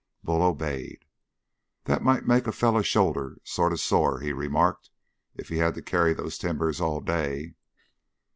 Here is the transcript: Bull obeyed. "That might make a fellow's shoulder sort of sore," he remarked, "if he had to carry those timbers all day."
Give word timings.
Bull 0.23 0.41
obeyed. 0.41 1.05
"That 1.83 2.01
might 2.01 2.25
make 2.25 2.47
a 2.47 2.51
fellow's 2.51 2.87
shoulder 2.87 3.37
sort 3.43 3.71
of 3.71 3.79
sore," 3.79 4.19
he 4.19 4.33
remarked, 4.33 4.89
"if 5.35 5.49
he 5.49 5.57
had 5.57 5.75
to 5.75 5.83
carry 5.83 6.15
those 6.15 6.39
timbers 6.39 6.81
all 6.81 7.01
day." 7.01 7.53